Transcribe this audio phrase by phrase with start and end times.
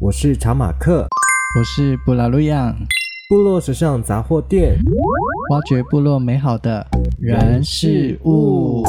[0.00, 1.08] 我是查马克，
[1.58, 2.72] 我是布拉路漾，
[3.28, 4.78] 部落时尚杂货店，
[5.50, 6.86] 挖掘部落美好的
[7.18, 8.84] 人事物。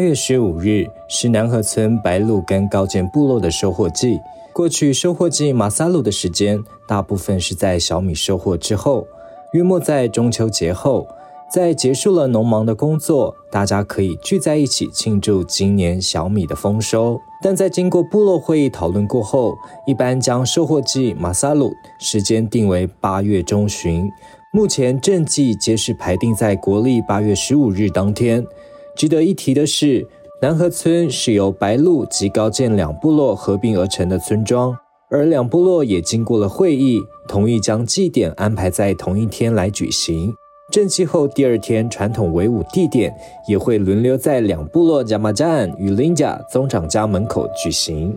[0.00, 4.18] 月十五日是南河村白鹿跟高见部落的收获季。
[4.52, 9.06] 过去收获季马萨鲁的时间，大部分是在小米收获之后，
[9.52, 11.06] 约莫在中秋节后，
[11.50, 17.20] 在结束了农忙的工作，大家可以聚在一起庆祝今年小米的丰收。
[17.42, 19.56] 但在经过部落会议讨论过后，
[19.86, 24.10] 一般将收获季马萨鲁时间定为八月中旬。
[24.52, 28.44] 目前正季皆是排定在国历八月十五日当天。
[28.94, 30.06] 值得一提的是，
[30.42, 34.76] 南河村是由白鹭及高见两部落合并而成的村庄，
[35.10, 40.34] 而两部落也经过了会议，同意将祭典安排在同一天来举行。
[40.70, 43.12] 正祭后第二天，传统围舞地点
[43.48, 48.16] 也会轮流在两部落加马赞与林家宗长家门口举行。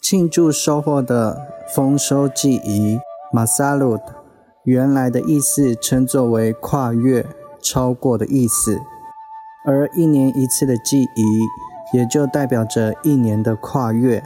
[0.00, 2.98] 庆祝收获的丰收祭仪
[3.32, 3.98] 马萨鲁，
[4.64, 7.24] 原来的意思称作为跨越、
[7.62, 8.80] 超过的意思，
[9.66, 11.48] 而一年一次的祭仪
[11.92, 14.22] 也就代表着一年的跨越。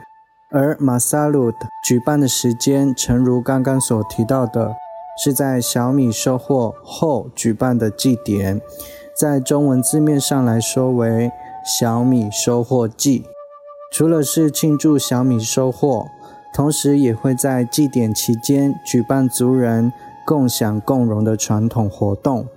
[0.51, 1.53] 而马萨鲁
[1.87, 4.75] 举办的时间，诚如刚刚所提到的，
[5.23, 8.61] 是在小米收获后举办的祭典，
[9.17, 11.31] 在中文字面上来说为
[11.79, 13.27] 小米收获祭。
[13.91, 16.07] 除了是庆祝小米收获，
[16.59, 19.93] 同时也会在祭典期间举办族人
[20.27, 22.49] 共享共荣的传统活动。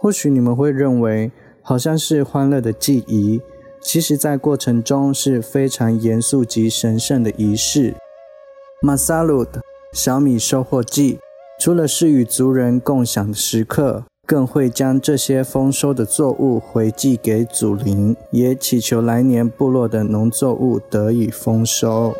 [0.00, 3.42] 或许你们会认为好像是欢乐的祭仪，
[3.82, 7.94] 其实在过程中是非常严肃及神圣的仪式。
[8.80, 9.60] 马萨鲁的
[9.92, 11.18] 小米收获祭，
[11.60, 14.04] 除了是与族人共享的时刻。
[14.26, 22.14] 更会将这些丰收的作物回祭给祖灵，也祈求来年部落的农作物得以丰收。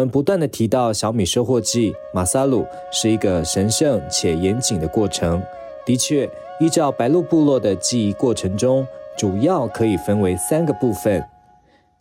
[0.00, 5.42] 我们不断的提到小米收获季马萨鲁是一个神圣且严谨的过程。
[5.84, 6.26] 的确，
[6.58, 8.86] 依照白鹿部落的祭仪过程中，
[9.18, 11.22] 主要可以分为三个部分。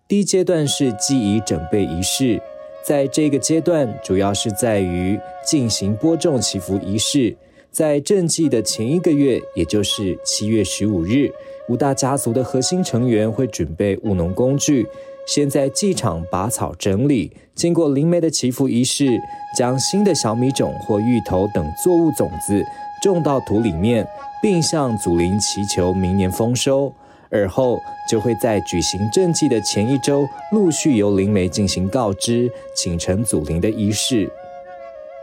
[0.07, 2.41] 第一阶段是祭仪准备仪式，
[2.81, 7.35] 在这个阶段，主要是在于进行播种祈福仪式。
[7.69, 11.29] 在正祭的前一个月，也就是七月十五日，
[11.67, 14.87] 五大家族的核心成员会准备务农工具。
[15.31, 19.21] 先在祭场拔草整理，经过灵媒的祈福仪式，
[19.55, 22.65] 将新的小米种或芋头等作物种子
[22.99, 24.03] 种到土里面，
[24.41, 26.91] 并向祖灵祈求明年丰收。
[27.29, 27.79] 而后
[28.09, 34.27] 就会在举行正祭的前一周，陆续由灵媒进行告知、请成祖灵的仪式。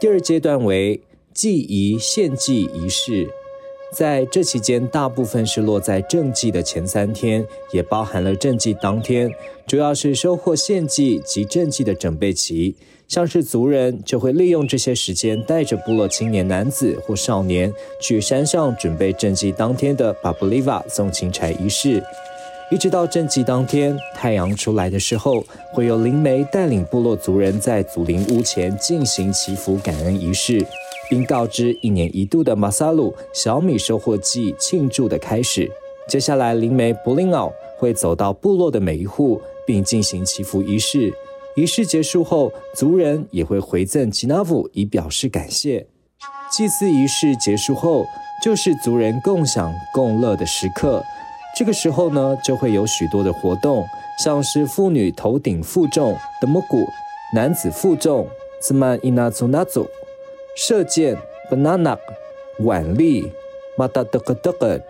[0.00, 1.02] 第二阶段为
[1.34, 3.28] 祭仪献祭仪式。
[3.96, 7.42] 在这期间，大部分是落在正祭的前三天，
[7.72, 9.30] 也包含了正祭当天，
[9.66, 12.76] 主要是收获献祭及正祭的准备期。
[13.08, 22.02] 像是族人就会利用这些时间，带着部落青年男子或少年去山上准备正祭当天的巴布利瓦送青柴仪式，
[22.70, 25.42] 一直到正祭当天太阳出来的时候，
[25.72, 30.62] 会有灵媒带领部落族人在祖灵屋前进行祈福感恩仪式。
[31.08, 35.70] 并告知一年一度的马萨鲁小米收获季庆祝的开始。
[36.08, 41.12] 接下来，灵媒布林奥会走到部落的每一户，并进行祈福仪式。
[41.56, 45.86] 仪式结束后，族人也会回赠吉纳夫以表示感谢。
[46.50, 48.04] 祭祀仪式结束后，
[48.44, 51.02] 就是族人共享共乐的时刻。
[51.56, 53.84] 这个时候呢，就会有许多的活动，
[54.22, 56.86] 像是妇女头顶负重的木鼓，
[57.34, 58.28] 男子负重
[58.60, 59.88] 兹曼伊纳祖纳祖。
[60.58, 61.14] 射箭、
[61.50, 61.98] banana、
[62.60, 63.30] 腕力、
[63.76, 64.80] 马达德格德格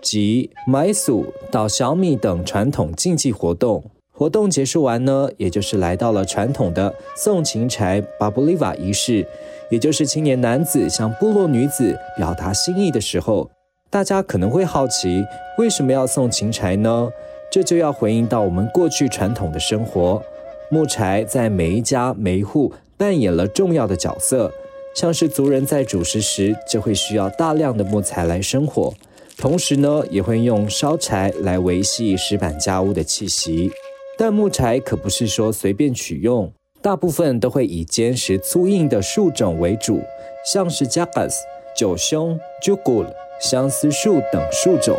[0.00, 3.82] 及买薯、捣小米等传统竞技活动。
[4.12, 9.26] 活动结束完呢，也就是来到了传统的送情柴巴布利瓦仪式，
[9.70, 13.50] 也就是青年男子向部落女子表达心意的时候。
[13.90, 15.24] 大家可能会好奇，
[15.58, 17.10] 为什么要送情柴呢？
[17.50, 20.22] 这就要回应到我们过去传统的生活，
[20.70, 24.52] 木柴在每一家每一户扮演了重要的角色。
[24.94, 28.92] 像是族人在煮食时，就会需要大量的木材来生火，
[29.36, 33.70] 同时呢，也会用烧柴来维系石板家屋的气息。
[34.18, 36.52] 但木柴可不是说随便取用，
[36.82, 40.00] 大部分都会以坚实粗硬的树种为主，
[40.44, 41.34] 像是 Jacas、
[41.74, 43.06] 九兄、Jugul、
[43.40, 44.96] 相思树等树种。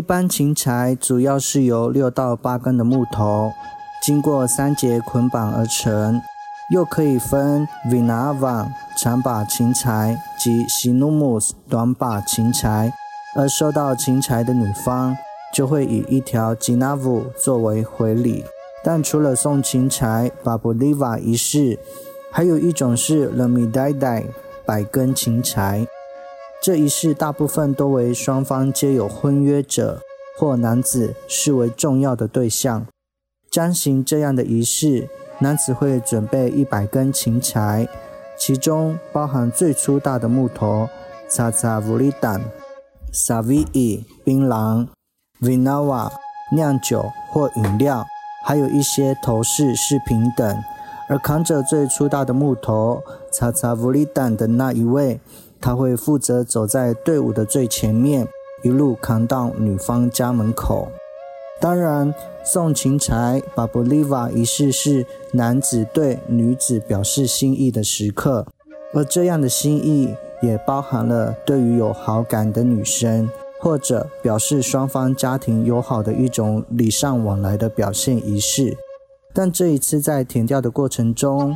[0.00, 3.52] 一般情柴主要是由六到八根的木头，
[4.02, 6.22] 经过三节捆绑而成，
[6.70, 12.90] 又可以分 Vinavan 长把情柴及 Sinumus 短把情柴，
[13.36, 15.14] 而收到情柴的女方
[15.52, 18.42] 就会以一条 ginavu 作为回礼。
[18.82, 21.78] 但除了送情柴 Babuliva 仪式，
[22.32, 24.24] 还有一种是 Lemidaidai
[24.64, 25.86] 百根情柴。
[26.62, 30.02] 这仪式大部分都为双方皆有婚约者
[30.38, 32.86] 或男子视为重要的对象。
[33.50, 35.08] 将行这样的仪式，
[35.38, 37.88] 男子会准备一百根情柴，
[38.38, 40.90] 其中包含最粗大的木头
[41.30, 42.42] ，Tsatsavuridan、
[43.10, 44.86] Savii 槟榔、
[45.40, 46.12] Vinawa
[46.52, 48.04] 酿酒或饮料，
[48.44, 50.62] 还有一些头饰饰品等。
[51.08, 53.02] 而扛着最粗大的木头
[53.32, 55.18] Tsatsavuridan 的那一位。
[55.60, 58.26] 他会负责走在队伍的最前面，
[58.62, 60.88] 一路扛到女方家门口。
[61.60, 68.46] 当然，送情柴巴布利瓦仪式是男子对女子表示心意的时刻，
[68.94, 73.28] 而这样的心意也包含了对于有好感的女生，
[73.60, 78.74] 或者表示双方家庭友好的一种礼尚往来的表现仪式。
[79.34, 81.54] 但这一次在填调的过程中，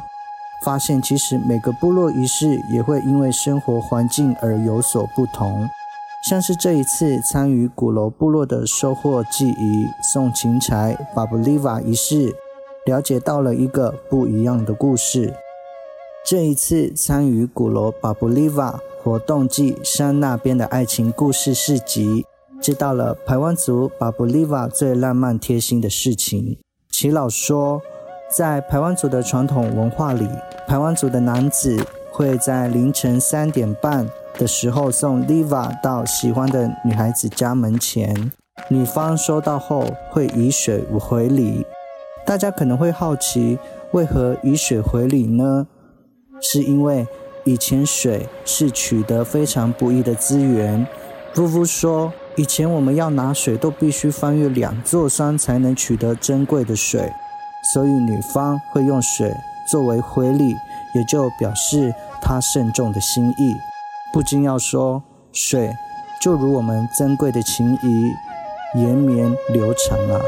[0.65, 5.69] 发现其实每个部落仪式也会因为生活环境而有所不同，
[6.27, 12.35] 像是这一次参与古楼部落的收获祭仪送情柴巴布利瓦仪式，
[12.87, 15.35] 了解到了一个不一样的故事。
[16.25, 22.25] 这一次参与古楼巴布利瓦活动祭山那边的爱情故事市集，
[22.63, 26.57] 知道了排湾族巴布利瓦最浪漫贴心的事情。
[26.91, 27.83] 齐老说。
[28.37, 30.27] 在排湾族的传统文化里，
[30.67, 34.09] 排湾族的男子会在凌晨三点半
[34.39, 38.33] 的时候送 Liva 到喜欢的女孩子家门前，
[38.69, 41.67] 女方收到后会以水回礼。
[42.25, 43.59] 大家可能会好奇，
[43.93, 45.67] 为何以水回礼呢？
[46.41, 47.07] 是因为
[47.45, 50.87] 以前水是取得非常不易的资源。
[51.35, 57.13] 夫妇说，以前我们要拿水都必须翻越两座山才能取得珍贵的水。
[57.73, 59.33] 所以女方会用水
[59.67, 60.57] 作为回礼，
[60.95, 63.57] 也就表示他慎重的心意。
[64.13, 65.03] 不禁要说，
[65.33, 65.75] 水
[66.21, 68.13] 就如我们珍贵的情谊，
[68.81, 70.21] 延绵流长啊。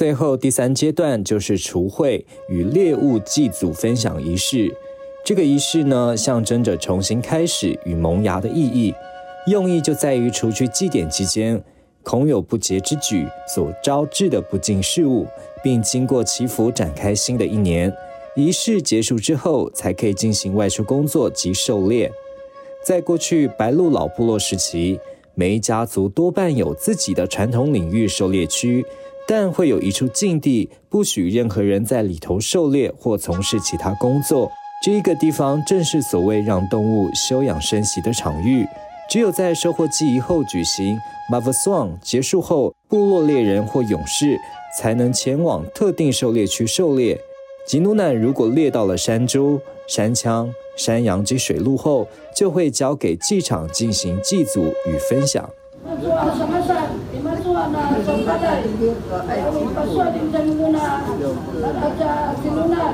[0.00, 4.74] 最后第三阶段就是除晦与猎物祭祖分享仪式。
[5.22, 8.94] 这个仪式呢，象征着重新开始与萌芽的意义，
[9.48, 11.62] 用意就在于除去祭典期间
[12.02, 15.26] 恐有不洁之举所招致的不净事物，
[15.62, 17.92] 并经过祈福展开新的一年。
[18.34, 22.10] 仪式结束之后，才可以进行外出工作及狩猎。
[22.82, 24.98] 在过去白鹿老部落时期，
[25.34, 28.82] 每一家族多半有自己的传统领域狩猎区。
[29.30, 34.50] 但会有一处禁地，不许任何人在里头狩猎或从事其他工作。
[34.82, 38.66] 这个地方正是所谓让动物休养生息的场域。
[39.08, 40.98] 只有在收获祭仪后举行
[41.30, 44.36] 马瓦松结束后，部落猎人或勇士
[44.76, 47.16] 才能前往特定狩猎区狩猎。
[47.64, 55.48] 吉努南如果猎到了山猪、山羌、山羊及水鹿后，就会交给祭场进行祭祖与分享。
[57.68, 58.64] mana sumpaday.
[59.76, 61.04] Pasod yung dami mo na
[61.60, 62.84] at sa sinuna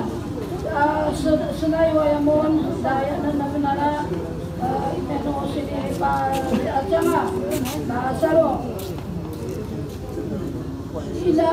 [1.54, 2.42] sunayway mo
[2.82, 4.02] dahil na namin na
[5.06, 5.46] ito mo
[6.02, 6.90] pa at
[7.86, 8.50] na salo.
[11.26, 11.48] Ila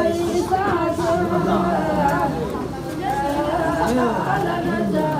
[0.00, 0.12] ay
[0.48, 0.64] sa
[4.92, 5.11] sa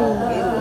[0.00, 0.57] Oh.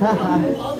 [0.00, 0.74] Yeah.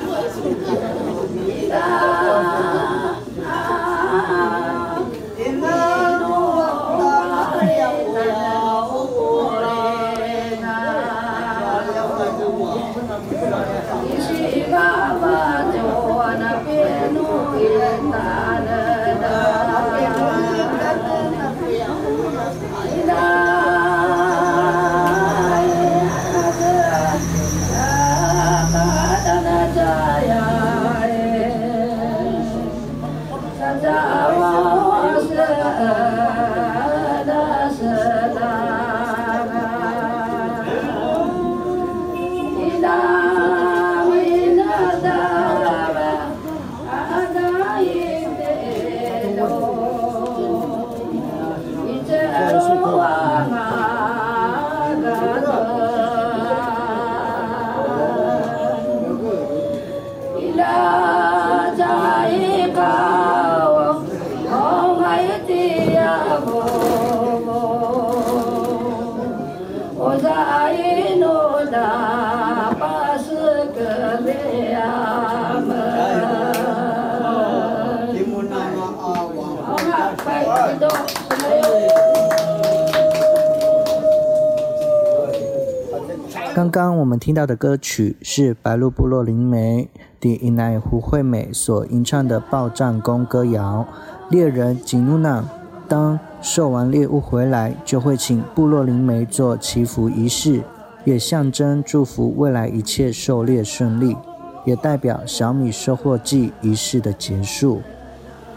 [86.54, 89.88] 刚刚我们听到的歌曲是白鹿部落灵媒
[90.20, 93.86] 的伊奈胡惠美所吟唱的报战功歌谣。
[94.28, 95.44] 猎人吉努娜
[95.86, 100.60] 当狩完猎物回来，就会请部落灵媒做祈福仪式，
[101.04, 104.16] 也象征祝福未来一切狩猎顺利，
[104.64, 107.80] 也代表小米收获季仪式的结束。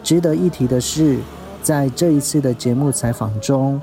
[0.04, 1.20] 值得一提的是，
[1.62, 3.80] 在这一次的节目采访中，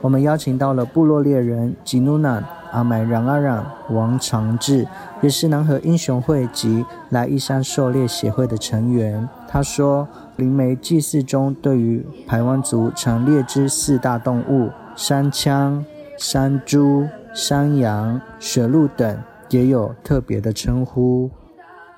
[0.00, 2.44] 我们邀请到了部落猎人吉努娜。
[2.72, 4.86] 阿买冉阿冉王长志
[5.22, 9.28] 也是南河英雄会及来义山狩猎协会的成员。
[9.48, 15.82] 他说，灵媒祭祀中对于排湾族常猎之四大动物山羌、
[16.16, 19.18] 山猪、山羊、雪鹿等，
[19.50, 21.30] 也有特别的称呼。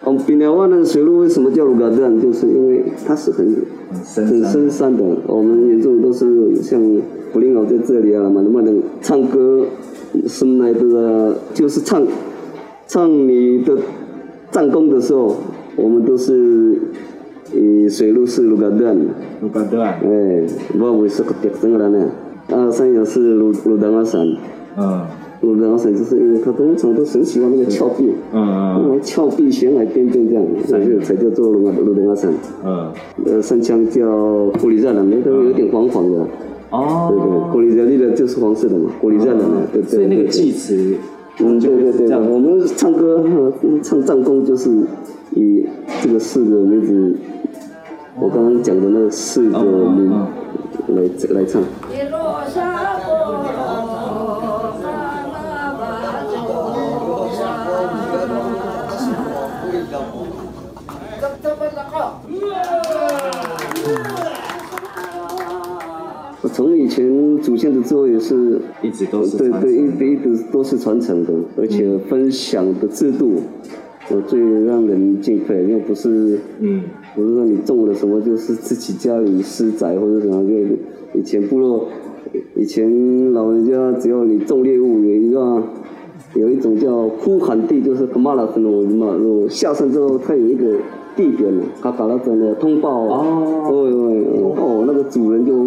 [0.04, 2.20] 哦，比寮湾的雪鹿为什么叫鹿嘎这样？
[2.20, 3.46] 就是因为它是很
[4.16, 5.04] 很深山的。
[5.26, 6.80] 我们原住民都是像
[7.32, 9.64] 布林奥在这里啊，嘛能不能唱歌。
[10.26, 11.36] 什么来的？
[11.54, 12.02] 就是唱
[12.86, 13.76] 唱你的
[14.50, 15.36] 战功的时候，
[15.76, 16.78] 我们都是
[17.54, 18.96] 以水路是卢嘎段，
[19.40, 20.46] 卢嘎段，哎，
[20.78, 22.08] 我为是个特征了呢。
[22.48, 24.26] 啊，山羊是鲁鲁丹阿山，
[24.76, 25.06] 嗯，
[25.40, 32.30] 鲁丹阿山就是因为他通常都很喜欢那个峭壁，嗯嗯，峭壁悬崖边边这样，所以才叫做鲁鲁丹阿山。
[32.64, 32.92] 嗯，
[33.24, 34.04] 呃，山羌叫
[34.60, 36.26] 古里赞了，那都有点黄黄的。
[36.72, 39.90] 哦，对对，古里赞那个就是黄色的嘛，古里赞的嘛，对对。
[39.90, 40.96] 所以那个祭词，
[41.38, 43.22] 嗯，对对对，我们唱歌
[43.82, 44.70] 唱藏功就是
[45.34, 45.64] 以
[46.02, 47.14] 这个四个名字，
[48.18, 50.10] 我刚刚讲的那四个名
[50.88, 51.62] 来来唱。
[66.92, 73.36] 前祖先的智慧也是一直都是对对一直一直都是传承的，而且分享的制度，
[74.10, 76.82] 我最让人敬佩，又不是嗯，
[77.14, 81.88] 不是说你种了什么就是自己家里私宅或者什么，就以前部落
[82.56, 85.62] 以前老人家只要你种猎物，有一个
[86.34, 90.76] 有一种叫呼喊地，就是格马拉分罗嘛，如下山之后它有一个
[91.16, 93.24] 地点，他把那种的通报哦。
[93.70, 95.66] 哦哦，那个主人就。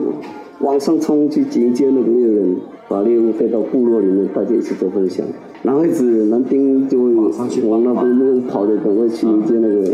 [0.61, 2.55] 往上冲去迎接那个猎人，
[2.87, 5.25] 把猎物带到部落里面，大家一起做分享。
[5.63, 9.93] 男孩子男丁就会往那边那跑的，赶快去迎接那个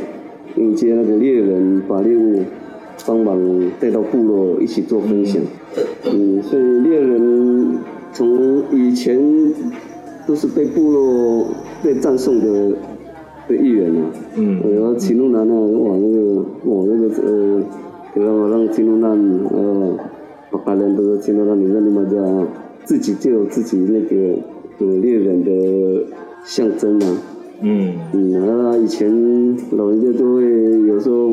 [0.58, 2.44] 迎接那个猎人，把猎物
[3.08, 3.38] 帮忙
[3.80, 5.41] 带到部落一起做分享。
[6.06, 7.77] 嗯，所以猎人
[8.13, 9.20] 从以前
[10.27, 11.48] 都是被部落
[11.82, 12.75] 被赞颂的
[13.48, 14.12] 的一员啊。
[14.36, 14.62] 嗯。
[14.75, 17.63] 然后齐鲁南呢，哇，那个哇那个呃，
[18.13, 19.10] 给让让齐鲁南
[19.50, 19.98] 呃。
[20.60, 22.48] 把人都是听到那里，那你们家
[22.84, 24.38] 自己就有自己那个
[24.79, 26.03] 呃猎人的
[26.43, 27.17] 象征啊。
[27.62, 29.10] 嗯嗯，然后以前
[29.72, 30.43] 老人家都会
[30.88, 31.31] 有时候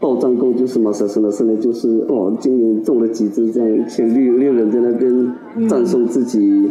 [0.00, 6.68] 报战功，就是马萨生的生日，就是哦，今年中了几只这样，以前猎猎人在那边赞颂自己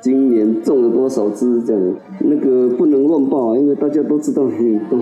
[0.00, 1.82] 今年种了多少只这样。
[2.20, 4.96] 那个不能乱报啊，因为大家都知道你都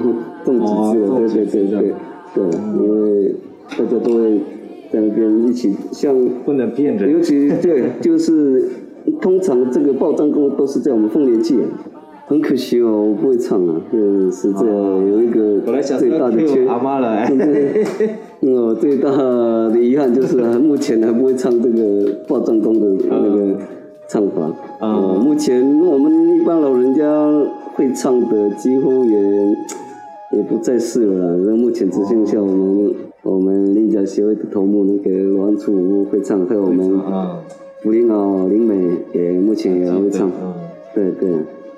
[0.45, 1.95] 种几只了，对对对对
[2.35, 2.45] 对，
[2.79, 3.35] 因为
[3.71, 4.41] 大家都会。
[4.93, 8.63] 在那边一起，像不能骗人，尤其对，就是
[9.21, 11.59] 通常这个报账工都是在我们凤年祭，
[12.27, 15.61] 很可惜哦，我不会唱啊，嗯，是这样，有一个
[15.99, 17.29] 最大的缺，阿妈了，
[18.41, 23.59] 嗯，最大的遗憾就是目前还不会唱这个报账工的那个
[24.09, 27.03] 唱法，啊，目前我们一般老人家
[27.75, 29.57] 会唱的几乎也
[30.33, 32.95] 也不在世了，那目前只剩下我们。
[33.23, 36.89] 我们林家协会的头目那个罗安初会唱，还有我们
[37.83, 40.31] 福林啊林美也目前也会唱，
[40.95, 41.33] 对对，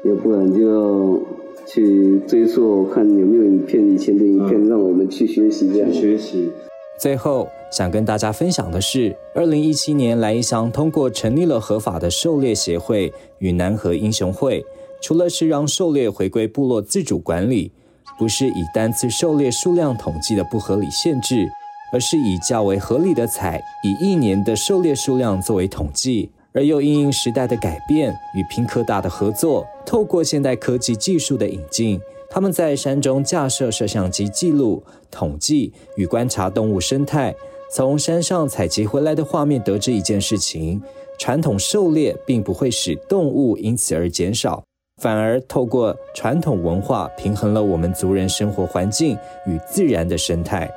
[0.05, 1.19] 要不然就要
[1.65, 5.91] 去追溯看有没有影片，以前的影片，让我们去学习这样。
[5.91, 6.51] 去学习。
[6.99, 14.63] 最后想跟大家分享的是，二零一七年来义乡通过成立了合法的狩猎协会与南河英雄会，
[15.01, 17.73] 除了是让狩猎回归部落自主管理。
[18.19, 21.49] 不是以单次狩猎数量统计的不合理限制，
[21.93, 37.35] 而是以较为合理的采，以一年的狩猎数量作为统计，而又因应时代的改变与屏科大的合作，透过现代科技技术的引进，他们在山中架设摄像机记录、统计与观察动物生态，
[37.73, 40.83] 从山上采集回来的画面得知一件事情：
[41.19, 44.65] 传统狩猎并不会使动物因此而减少。
[44.99, 50.69] 反而透过传统文化平衡了我们族人生活环境与自然的生态。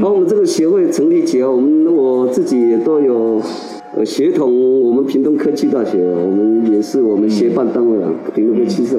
[0.00, 3.40] 把我们这个协会成立起来，我们我自己也都有
[3.96, 8.98] 呃协同我们屏东科技大学，我们也是我们协办单位啊，屏东科技社，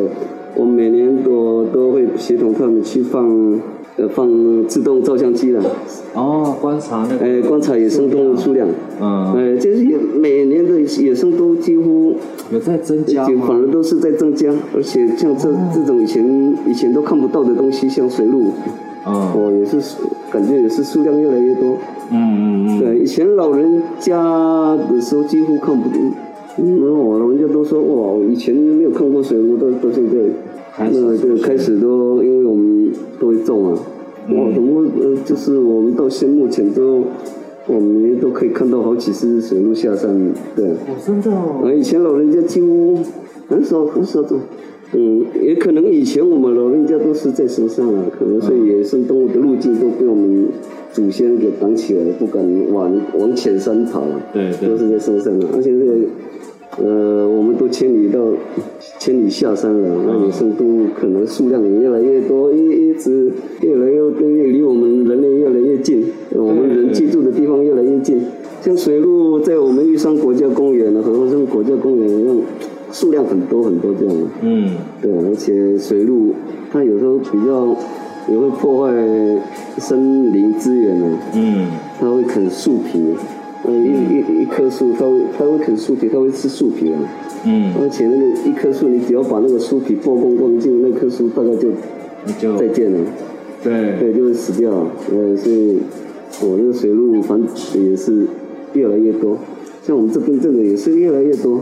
[0.56, 3.62] 我们每年都都会协同他们去放。
[3.95, 4.27] 呃，放
[4.67, 5.62] 自动照相机了。
[6.15, 7.25] 哦，观察那个。
[7.25, 8.67] 哎，观察野生动物数量。
[8.99, 9.34] 嗯。
[9.36, 12.15] 哎，就是每年的野生都几乎
[12.51, 13.23] 有在增加。
[13.25, 16.25] 反而都是在增加，而且像这这种以前
[16.67, 18.45] 以前都看不到的东西，像水鹿。
[19.06, 19.13] 嗯。
[19.13, 19.77] 哦，也是
[20.32, 21.77] 感觉也是数量越来越多。
[22.10, 22.79] 嗯嗯嗯。
[22.79, 24.17] 对，以前老人家
[24.89, 25.88] 的时候几乎看不。
[26.58, 30.15] 嗯，我老人家都说哇，以前没有看过水鹿，到到现在。
[30.79, 33.79] 那就开始都，因为我们都会种啊，
[34.29, 37.03] 我，怎么呃，就是我们到现目前都，
[37.67, 40.09] 我们都可以看到好几只水鹿下山，
[40.55, 40.69] 对。
[40.69, 41.62] 哦，真的哦。
[41.63, 42.97] 啊，以前老人家几乎
[43.47, 44.39] 很少很少种，
[44.93, 50.47] 嗯，也可能以前我们老人家都是在山上啊，可能所以野生动物的路径都被我们
[50.91, 55.93] 祖先给挡起来了，不敢往往浅山跑了，对，对，都是在山上啊，而且这个。
[56.75, 58.19] 呃，我们都迁移到
[59.04, 68.22] 迁移下山了，那野生动物可能数量也越来越多，一一直越来越越离我们人类越来越近，我们人居住的地方越来越近。
[68.62, 72.38] 像水鹿在我们玉山国家公园和合欢国家公园一样，
[72.94, 74.22] 数量很多很多这样的。
[74.42, 74.70] 嗯，
[75.02, 76.34] 对，而且水鹿
[76.72, 77.76] 它有时候比较
[78.32, 78.94] 也会破坏
[79.80, 81.20] 森林资源呢。
[81.36, 81.68] 嗯，
[82.00, 83.02] 它会啃树皮。
[83.63, 86.99] 呃，一一一棵树，它会它会啃树皮，它会吃树皮啊。
[87.45, 87.73] 嗯。
[87.82, 91.69] 而且那个一棵树，你只要把那个树皮剥光光净，那棵树大概就
[92.39, 92.99] 就再见了。
[93.63, 93.99] 对。
[93.99, 94.71] 对，就会死掉。
[95.12, 95.80] 呃，所以
[96.41, 98.26] 我那个水鹿繁殖也是
[98.73, 99.38] 越来越多，
[99.86, 101.62] 像我们这边这个也是越来越多。